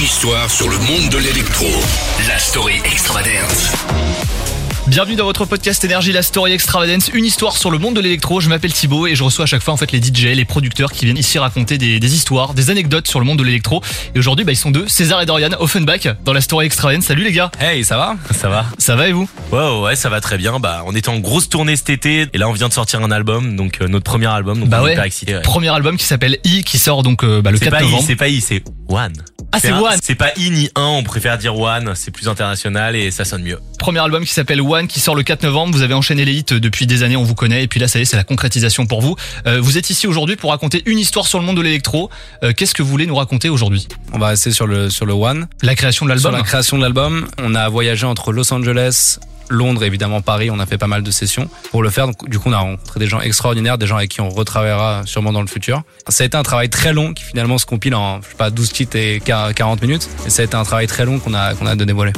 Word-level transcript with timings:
Une 0.00 0.06
histoire 0.06 0.50
sur 0.50 0.66
le 0.70 0.78
monde 0.78 1.10
de 1.10 1.18
l'électro. 1.18 1.66
La 2.26 2.38
story 2.38 2.76
extravagance. 2.90 3.72
Bienvenue 4.86 5.14
dans 5.14 5.26
votre 5.26 5.44
podcast 5.44 5.84
Énergie, 5.84 6.10
la 6.10 6.22
story 6.22 6.52
extravagance, 6.52 7.10
une 7.12 7.24
histoire 7.26 7.54
sur 7.56 7.70
le 7.70 7.78
monde 7.78 7.94
de 7.94 8.00
l'électro. 8.00 8.40
Je 8.40 8.48
m'appelle 8.48 8.72
Thibaut 8.72 9.06
et 9.06 9.14
je 9.14 9.22
reçois 9.22 9.44
à 9.44 9.46
chaque 9.46 9.62
fois 9.62 9.74
en 9.74 9.76
fait 9.76 9.92
les 9.92 10.00
DJ, 10.02 10.34
les 10.34 10.44
producteurs 10.46 10.90
qui 10.90 11.04
viennent 11.04 11.18
ici 11.18 11.38
raconter 11.38 11.76
des, 11.78 12.00
des 12.00 12.14
histoires, 12.14 12.54
des 12.54 12.70
anecdotes 12.70 13.06
sur 13.08 13.20
le 13.20 13.26
monde 13.26 13.38
de 13.38 13.44
l'électro. 13.44 13.82
Et 14.14 14.18
aujourd'hui, 14.18 14.44
bah, 14.44 14.52
ils 14.52 14.56
sont 14.56 14.70
deux, 14.70 14.88
César 14.88 15.20
et 15.20 15.26
Dorian, 15.26 15.50
Offenbach, 15.60 16.08
dans 16.24 16.32
la 16.32 16.40
story 16.40 16.66
extravagance. 16.66 17.04
Salut 17.04 17.22
les 17.22 17.32
gars, 17.32 17.52
Hey, 17.60 17.84
ça 17.84 17.96
va? 17.98 18.16
Ça 18.34 18.48
va 18.48 18.64
ça 18.78 18.96
va 18.96 19.06
et 19.08 19.12
vous? 19.12 19.28
Ouais, 19.52 19.58
ouais, 19.58 19.80
ouais, 19.82 19.96
ça 19.96 20.08
va 20.08 20.20
très 20.22 20.38
bien. 20.38 20.58
Bah, 20.60 20.82
on 20.86 20.94
était 20.96 21.10
en 21.10 21.18
grosse 21.18 21.48
tournée 21.50 21.76
cet 21.76 21.90
été 21.90 22.26
et 22.32 22.38
là, 22.38 22.48
on 22.48 22.52
vient 22.52 22.68
de 22.68 22.72
sortir 22.72 23.02
un 23.02 23.10
album, 23.10 23.54
donc 23.54 23.78
euh, 23.82 23.86
notre 23.86 24.04
premier 24.04 24.26
album. 24.28 24.60
Donc 24.60 24.70
Bah 24.70 24.78
on 24.80 24.82
est 24.82 24.86
ouais. 24.86 24.92
hyper 24.94 25.04
excités. 25.04 25.34
ouais. 25.36 25.42
Premier 25.42 25.68
album 25.68 25.96
qui 25.98 26.04
s'appelle 26.06 26.38
I, 26.44 26.64
qui 26.64 26.78
sort 26.78 27.02
donc 27.04 27.22
euh, 27.22 27.42
bah, 27.42 27.50
le 27.52 27.58
C'est 27.58 27.66
4 27.66 27.70
pas 27.76 27.80
I, 27.82 27.84
novembre. 27.84 28.04
c'est 28.06 28.16
pas 28.16 28.28
I, 28.28 28.40
c'est 28.40 28.64
One. 28.88 29.12
Ah, 29.52 29.58
c'est 29.58 29.72
One. 29.72 29.98
C'est 30.02 30.14
pas 30.14 30.30
I 30.36 30.50
ni 30.50 30.70
1, 30.76 30.82
on 30.82 31.02
préfère 31.02 31.36
dire 31.36 31.58
One, 31.58 31.92
c'est 31.96 32.10
plus 32.12 32.28
international 32.28 32.94
et 32.94 33.10
ça 33.10 33.24
sonne 33.24 33.42
mieux. 33.42 33.58
Premier 33.78 33.98
album 33.98 34.24
qui 34.24 34.32
s'appelle 34.32 34.60
One, 34.60 34.86
qui 34.86 35.00
sort 35.00 35.14
le 35.16 35.22
4 35.22 35.42
novembre. 35.42 35.74
Vous 35.74 35.82
avez 35.82 35.94
enchaîné 35.94 36.24
les 36.24 36.34
hits 36.34 36.44
depuis 36.44 36.86
des 36.86 37.02
années, 37.02 37.16
on 37.16 37.24
vous 37.24 37.34
connaît. 37.34 37.64
Et 37.64 37.68
puis 37.68 37.80
là, 37.80 37.88
ça 37.88 37.98
y 37.98 38.02
est, 38.02 38.04
c'est 38.04 38.16
la 38.16 38.24
concrétisation 38.24 38.86
pour 38.86 39.00
vous. 39.00 39.16
Euh, 39.46 39.60
vous 39.60 39.76
êtes 39.76 39.90
ici 39.90 40.06
aujourd'hui 40.06 40.36
pour 40.36 40.50
raconter 40.50 40.82
une 40.86 40.98
histoire 40.98 41.26
sur 41.26 41.40
le 41.40 41.44
monde 41.44 41.56
de 41.56 41.62
l'électro. 41.62 42.10
Euh, 42.44 42.52
Qu'est-ce 42.52 42.74
que 42.74 42.82
vous 42.82 42.90
voulez 42.90 43.06
nous 43.06 43.16
raconter 43.16 43.48
aujourd'hui? 43.48 43.88
On 44.12 44.18
va 44.18 44.28
rester 44.28 44.52
sur 44.52 44.66
le, 44.66 44.88
sur 44.88 45.06
le 45.06 45.14
One. 45.14 45.48
La 45.62 45.74
création 45.74 46.06
de 46.06 46.16
Sur 46.16 46.30
l'album 46.30 46.40
la 46.40 46.46
création 46.46 46.76
de 46.76 46.82
l'album, 46.82 47.26
on 47.38 47.54
a 47.54 47.68
voyagé 47.68 48.06
entre 48.06 48.32
Los 48.32 48.52
Angeles, 48.52 49.18
Londres 49.50 49.84
évidemment 49.84 50.22
Paris. 50.22 50.50
On 50.50 50.58
a 50.58 50.66
fait 50.66 50.78
pas 50.78 50.86
mal 50.86 51.02
de 51.02 51.10
sessions 51.10 51.48
pour 51.70 51.82
le 51.82 51.90
faire. 51.90 52.06
Donc, 52.06 52.28
du 52.28 52.38
coup, 52.38 52.48
on 52.48 52.52
a 52.52 52.58
rencontré 52.58 53.00
des 53.00 53.06
gens 53.06 53.20
extraordinaires, 53.20 53.76
des 53.76 53.86
gens 53.86 53.96
avec 53.96 54.10
qui 54.10 54.20
on 54.20 54.30
retravaillera 54.30 55.02
sûrement 55.04 55.32
dans 55.32 55.42
le 55.42 55.48
futur. 55.48 55.82
Ça 56.08 56.24
a 56.24 56.26
été 56.26 56.36
un 56.36 56.42
travail 56.42 56.70
très 56.70 56.92
long 56.92 57.12
qui 57.12 57.24
finalement 57.24 57.58
se 57.58 57.66
compile 57.66 57.94
en, 57.94 58.22
je 58.22 58.28
sais 58.28 58.34
pas, 58.36 58.50
12 58.50 58.72
titres 58.72 58.96
et 58.96 59.20
40 59.20 59.82
minutes. 59.82 60.08
Et 60.26 60.30
ça 60.30 60.42
a 60.42 60.44
été 60.44 60.56
un 60.56 60.64
travail 60.64 60.86
très 60.86 61.04
long 61.04 61.18
qu'on 61.18 61.34
a, 61.34 61.54
qu'on 61.54 61.66
a 61.66 61.76
donné 61.76 61.92
voler. 61.92 62.12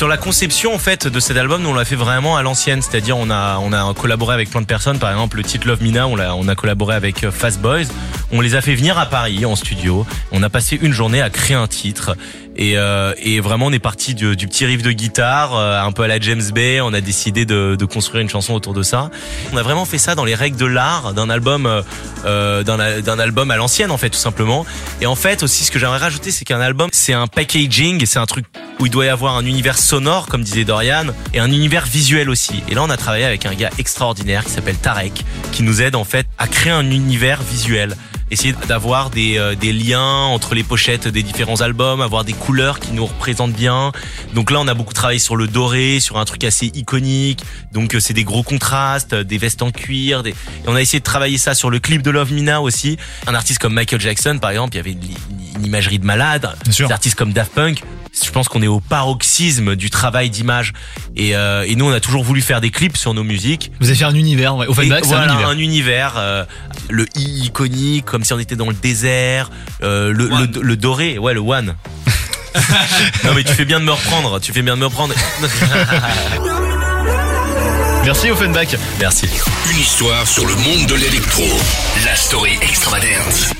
Sur 0.00 0.08
la 0.08 0.16
conception 0.16 0.74
en 0.74 0.78
fait 0.78 1.06
de 1.06 1.20
cet 1.20 1.36
album, 1.36 1.62
nous, 1.62 1.68
on 1.68 1.74
l'a 1.74 1.84
fait 1.84 1.94
vraiment 1.94 2.34
à 2.34 2.42
l'ancienne, 2.42 2.80
c'est-à-dire 2.80 3.18
on 3.18 3.28
a 3.28 3.58
on 3.58 3.70
a 3.74 3.92
collaboré 3.92 4.32
avec 4.32 4.48
plein 4.48 4.62
de 4.62 4.66
personnes, 4.66 4.98
par 4.98 5.10
exemple 5.10 5.36
le 5.36 5.42
titre 5.42 5.68
Love 5.68 5.82
Mina, 5.82 6.08
on 6.08 6.18
a 6.18 6.32
on 6.32 6.48
a 6.48 6.54
collaboré 6.54 6.94
avec 6.94 7.22
euh, 7.22 7.30
Fast 7.30 7.60
Boys, 7.60 7.84
on 8.32 8.40
les 8.40 8.54
a 8.54 8.62
fait 8.62 8.74
venir 8.74 8.96
à 8.96 9.04
Paris 9.04 9.44
en 9.44 9.56
studio, 9.56 10.06
on 10.32 10.42
a 10.42 10.48
passé 10.48 10.78
une 10.80 10.92
journée 10.92 11.20
à 11.20 11.28
créer 11.28 11.54
un 11.54 11.66
titre. 11.66 12.16
Et 12.56 12.76
euh, 12.76 13.14
et 13.18 13.40
vraiment 13.40 13.66
on 13.66 13.72
est 13.72 13.78
parti 13.78 14.14
du, 14.14 14.36
du 14.36 14.48
petit 14.48 14.66
riff 14.66 14.82
de 14.82 14.90
guitare, 14.90 15.54
euh, 15.54 15.80
un 15.80 15.92
peu 15.92 16.02
à 16.02 16.08
la 16.08 16.18
James 16.18 16.42
Bay, 16.52 16.80
on 16.80 16.92
a 16.92 17.00
décidé 17.00 17.44
de 17.44 17.76
de 17.78 17.84
construire 17.84 18.22
une 18.22 18.28
chanson 18.28 18.54
autour 18.54 18.74
de 18.74 18.82
ça. 18.82 19.10
On 19.52 19.56
a 19.56 19.62
vraiment 19.62 19.84
fait 19.84 19.98
ça 19.98 20.14
dans 20.14 20.24
les 20.24 20.34
règles 20.34 20.56
de 20.56 20.66
l'art 20.66 21.14
d'un 21.14 21.30
album 21.30 21.66
euh, 21.66 21.82
euh, 22.24 22.62
d'un 22.62 23.18
album 23.18 23.50
à 23.50 23.56
l'ancienne 23.56 23.90
en 23.90 23.96
fait 23.96 24.10
tout 24.10 24.18
simplement. 24.18 24.66
Et 25.00 25.06
en 25.06 25.14
fait 25.14 25.42
aussi 25.42 25.64
ce 25.64 25.70
que 25.70 25.78
j'aimerais 25.78 25.98
rajouter 25.98 26.32
c'est 26.32 26.44
qu'un 26.44 26.60
album 26.60 26.90
c'est 26.92 27.12
un 27.12 27.28
packaging, 27.28 28.04
c'est 28.04 28.18
un 28.18 28.26
truc 28.26 28.46
où 28.80 28.86
il 28.86 28.90
doit 28.90 29.04
y 29.04 29.08
avoir 29.08 29.36
un 29.36 29.44
univers 29.44 29.78
sonore, 29.78 30.26
comme 30.26 30.42
disait 30.42 30.64
Dorian, 30.64 31.06
et 31.34 31.38
un 31.38 31.52
univers 31.52 31.84
visuel 31.84 32.30
aussi. 32.30 32.62
Et 32.68 32.74
là, 32.74 32.82
on 32.82 32.90
a 32.90 32.96
travaillé 32.96 33.24
avec 33.24 33.44
un 33.46 33.54
gars 33.54 33.70
extraordinaire 33.78 34.44
qui 34.44 34.50
s'appelle 34.50 34.78
Tarek, 34.78 35.24
qui 35.52 35.62
nous 35.62 35.82
aide 35.82 35.94
en 35.94 36.04
fait 36.04 36.26
à 36.38 36.48
créer 36.48 36.72
un 36.72 36.90
univers 36.90 37.42
visuel. 37.42 37.94
Essayer 38.32 38.54
d'avoir 38.68 39.10
des, 39.10 39.38
euh, 39.38 39.56
des 39.56 39.72
liens 39.72 40.00
entre 40.00 40.54
les 40.54 40.62
pochettes 40.62 41.08
des 41.08 41.24
différents 41.24 41.62
albums, 41.62 42.00
avoir 42.00 42.24
des 42.24 42.32
couleurs 42.32 42.78
qui 42.78 42.92
nous 42.92 43.04
représentent 43.04 43.52
bien. 43.52 43.90
Donc 44.34 44.52
là, 44.52 44.60
on 44.60 44.68
a 44.68 44.74
beaucoup 44.74 44.94
travaillé 44.94 45.18
sur 45.18 45.34
le 45.34 45.48
doré, 45.48 45.98
sur 45.98 46.16
un 46.16 46.24
truc 46.24 46.44
assez 46.44 46.66
iconique. 46.66 47.42
Donc 47.72 47.94
euh, 47.94 48.00
c'est 48.00 48.14
des 48.14 48.22
gros 48.22 48.44
contrastes, 48.44 49.14
euh, 49.14 49.24
des 49.24 49.36
vestes 49.36 49.62
en 49.62 49.72
cuir. 49.72 50.22
Des... 50.22 50.30
Et 50.30 50.34
on 50.68 50.76
a 50.76 50.80
essayé 50.80 51.00
de 51.00 51.04
travailler 51.04 51.38
ça 51.38 51.54
sur 51.54 51.70
le 51.70 51.80
clip 51.80 52.02
de 52.02 52.10
Love 52.12 52.32
Mina 52.32 52.60
aussi. 52.60 52.98
Un 53.26 53.34
artiste 53.34 53.58
comme 53.58 53.74
Michael 53.74 54.00
Jackson, 54.00 54.38
par 54.40 54.52
exemple, 54.52 54.74
il 54.74 54.76
y 54.76 54.80
avait 54.80 54.92
une, 54.92 55.02
une 55.56 55.66
imagerie 55.66 55.98
de 55.98 56.06
malade. 56.06 56.54
Bien 56.62 56.72
sûr. 56.72 56.86
Des 56.86 56.94
artistes 56.94 57.16
comme 57.16 57.32
Daft 57.32 57.52
Punk, 57.52 57.82
je 58.12 58.30
pense 58.30 58.48
qu'on 58.48 58.62
est 58.62 58.66
au 58.66 58.80
paroxysme 58.80 59.76
du 59.76 59.90
travail 59.90 60.30
d'image. 60.30 60.72
Et, 61.16 61.34
euh, 61.36 61.64
et 61.66 61.74
nous, 61.76 61.86
on 61.86 61.92
a 61.92 62.00
toujours 62.00 62.24
voulu 62.24 62.42
faire 62.42 62.60
des 62.60 62.70
clips 62.70 62.96
sur 62.96 63.14
nos 63.14 63.24
musiques. 63.24 63.70
Vous 63.80 63.86
avez 63.88 63.96
fait 63.96 64.04
un 64.04 64.14
univers, 64.14 64.56
ouais. 64.56 64.66
Et 64.66 64.68
Offenbach, 64.68 65.00
c'est 65.04 65.14
un 65.14 65.28
univers. 65.28 65.48
un 65.48 65.58
univers, 65.58 66.14
euh, 66.16 66.44
le 66.88 67.06
i 67.16 67.46
iconique, 67.46 68.04
comme 68.04 68.24
si 68.24 68.32
on 68.32 68.38
était 68.38 68.56
dans 68.56 68.68
le 68.68 68.74
désert, 68.74 69.50
euh, 69.82 70.12
le, 70.12 70.28
le, 70.28 70.60
le 70.60 70.76
doré, 70.76 71.18
ouais, 71.18 71.34
le 71.34 71.40
one. 71.40 71.74
non 73.24 73.32
mais 73.34 73.44
tu 73.44 73.52
fais 73.54 73.64
bien 73.64 73.78
de 73.78 73.84
me 73.84 73.92
reprendre, 73.92 74.40
tu 74.40 74.52
fais 74.52 74.62
bien 74.62 74.74
de 74.74 74.80
me 74.80 74.86
reprendre. 74.86 75.14
Merci 78.04 78.30
Offenbach. 78.30 78.74
Merci. 78.98 79.28
Une 79.70 79.78
histoire 79.78 80.26
sur 80.26 80.44
le 80.46 80.54
monde 80.56 80.86
de 80.88 80.94
l'électro. 80.96 81.44
La 82.04 82.16
story 82.16 82.58
extravagance. 82.62 83.52